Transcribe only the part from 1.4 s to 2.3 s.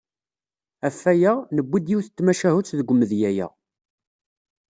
newwi-d yiwet n